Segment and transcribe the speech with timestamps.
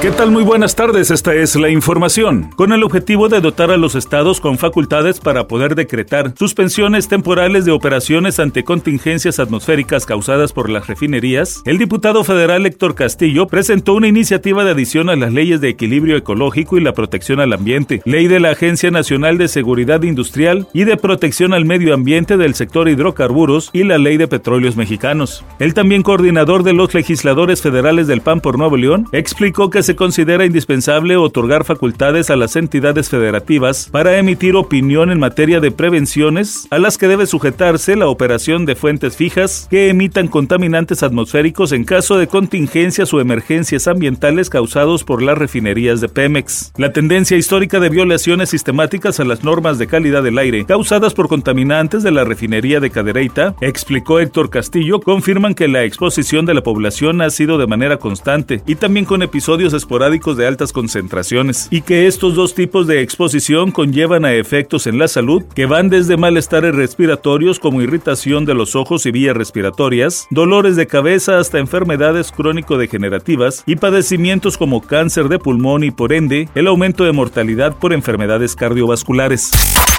[0.00, 0.30] ¿Qué tal?
[0.30, 2.50] Muy buenas tardes, esta es la información.
[2.54, 7.64] Con el objetivo de dotar a los estados con facultades para poder decretar suspensiones temporales
[7.64, 13.94] de operaciones ante contingencias atmosféricas causadas por las refinerías, el diputado federal Héctor Castillo presentó
[13.94, 18.00] una iniciativa de adición a las leyes de equilibrio ecológico y la protección al ambiente,
[18.04, 22.54] ley de la Agencia Nacional de Seguridad Industrial y de protección al medio ambiente del
[22.54, 25.44] sector hidrocarburos y la ley de petróleos mexicanos.
[25.58, 29.96] El también coordinador de los legisladores federales del PAN por Nuevo León explicó que se
[29.96, 36.68] considera indispensable otorgar facultades a las entidades federativas para emitir opinión en materia de prevenciones
[36.70, 41.84] a las que debe sujetarse la operación de fuentes fijas que emitan contaminantes atmosféricos en
[41.84, 46.70] caso de contingencias o emergencias ambientales causados por las refinerías de Pemex.
[46.76, 51.28] La tendencia histórica de violaciones sistemáticas a las normas de calidad del aire causadas por
[51.28, 56.62] contaminantes de la refinería de Cadereyta, explicó Héctor Castillo, confirman que la exposición de la
[56.62, 61.80] población ha sido de manera constante y también con episodios esporádicos de altas concentraciones y
[61.80, 66.18] que estos dos tipos de exposición conllevan a efectos en la salud que van desde
[66.18, 72.32] malestares respiratorios como irritación de los ojos y vías respiratorias, dolores de cabeza hasta enfermedades
[72.32, 77.92] crónico-degenerativas y padecimientos como cáncer de pulmón y por ende el aumento de mortalidad por
[77.92, 79.50] enfermedades cardiovasculares.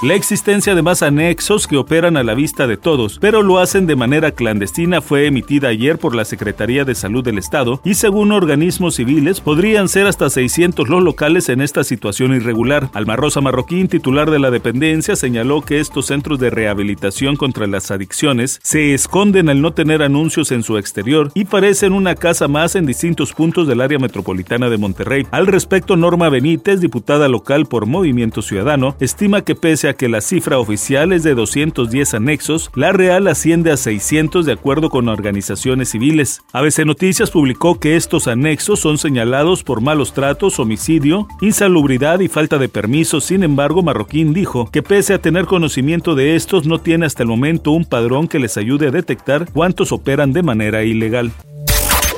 [0.02, 3.86] La existencia de más anexos que operan a la vista de todos, pero lo hacen
[3.86, 8.32] de manera clandestina, fue emitida ayer por la Secretaría de Salud del Estado y según
[8.32, 12.90] organismos civiles podrían ser hasta 600 los locales en esta situación irregular.
[12.92, 17.92] Alma Rosa Marroquín, titular de la dependencia, señaló que estos centros de rehabilitación contra las
[17.92, 22.74] adicciones se esconden al no tener anuncios en su exterior y parecen una casa más
[22.74, 25.24] en distintos puntos del área metropolitana de Monterrey.
[25.30, 30.20] Al respecto, Norma Benítez, diputada local por Movimiento Ciudadano, estima que pese a que la
[30.20, 35.90] cifra oficial es de 210 anexos, la real asciende a 600 de acuerdo con organizaciones
[35.90, 36.42] civiles.
[36.52, 42.58] ABC Noticias publicó que estos anexos son señalados por malos tratos, homicidio, insalubridad y falta
[42.58, 43.20] de permiso.
[43.20, 47.28] Sin embargo, Marroquín dijo que pese a tener conocimiento de estos, no tiene hasta el
[47.28, 51.32] momento un padrón que les ayude a detectar cuántos operan de manera ilegal.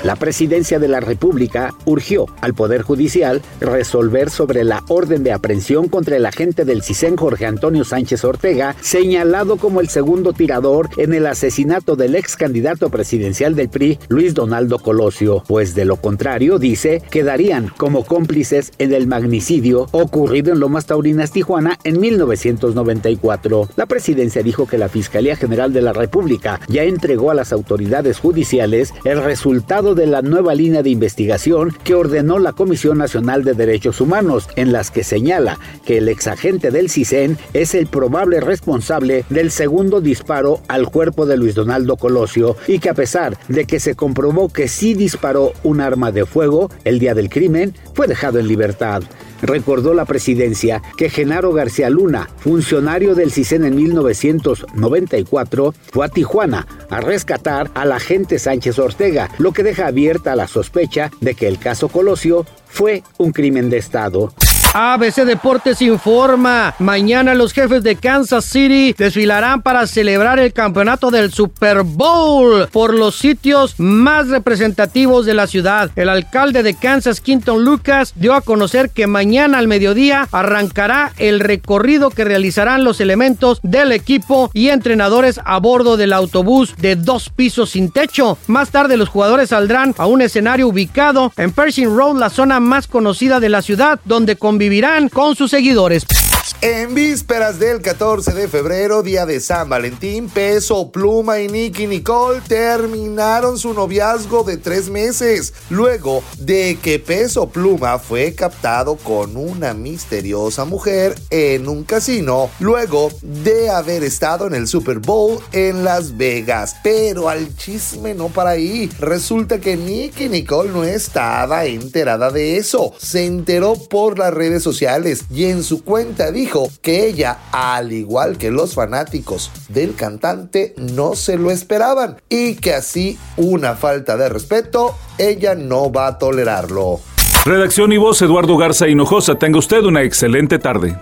[0.04, 5.86] La presidencia de la República urgió al Poder Judicial resolver sobre la orden de aprehensión
[5.86, 11.14] contra el agente del CISEN Jorge Antonio Sánchez Ortega, señalado como el segundo tirador en
[11.14, 16.58] el asesinato del ex candidato presidencial del PRI, Luis Donaldo Colosio, pues de lo contrario,
[16.58, 23.68] dice, quedarían como cómplices en el magnicidio ocurrido en Lomas Taurinas, Tijuana, en 1994.
[23.76, 28.18] La presidencia dijo que la Fiscalía General de la República ya entregó a las autoridades
[28.18, 33.54] judiciales el resultado de la nueva línea de investigación que ordenó la Comisión Nacional de
[33.54, 39.24] Derechos Humanos, en las que señala que el exagente del CISEN es el probable responsable
[39.30, 43.80] del segundo disparo al cuerpo de Luis Donaldo Colosio y que a pesar de que
[43.80, 48.38] se comprobó que sí disparó un arma de fuego el día del crimen, fue dejado
[48.38, 49.02] en libertad
[49.42, 56.66] recordó la presidencia que Genaro García Luna, funcionario del CISEN en 1994, fue a Tijuana
[56.88, 61.58] a rescatar al agente Sánchez Ortega, lo que deja abierta la sospecha de que el
[61.58, 64.32] caso Colosio fue un crimen de Estado.
[64.74, 66.74] ABC Deportes informa.
[66.78, 72.94] Mañana los jefes de Kansas City desfilarán para celebrar el campeonato del Super Bowl por
[72.94, 75.90] los sitios más representativos de la ciudad.
[75.94, 81.40] El alcalde de Kansas, Quinton Lucas, dio a conocer que mañana al mediodía arrancará el
[81.40, 87.28] recorrido que realizarán los elementos del equipo y entrenadores a bordo del autobús de dos
[87.28, 88.38] pisos sin techo.
[88.46, 92.86] Más tarde los jugadores saldrán a un escenario ubicado en Pershing Road, la zona más
[92.86, 96.21] conocida de la ciudad, donde convivirán vivirán con sus seguidores.
[96.64, 102.40] En vísperas del 14 de febrero, día de San Valentín, Peso Pluma y Nicky Nicole
[102.46, 109.74] terminaron su noviazgo de tres meses, luego de que Peso Pluma fue captado con una
[109.74, 116.16] misteriosa mujer en un casino, luego de haber estado en el Super Bowl en Las
[116.16, 116.76] Vegas.
[116.84, 122.94] Pero al chisme no para ahí, resulta que Nicky Nicole no estaba enterada de eso,
[122.98, 128.36] se enteró por las redes sociales y en su cuenta dijo que ella, al igual
[128.36, 134.28] que los fanáticos del cantante, no se lo esperaban y que así una falta de
[134.28, 137.00] respeto, ella no va a tolerarlo.
[137.46, 140.98] Redacción y voz Eduardo Garza Hinojosa, tenga usted una excelente tarde.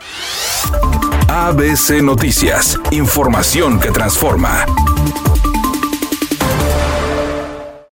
[1.28, 4.66] ABC Noticias, información que transforma.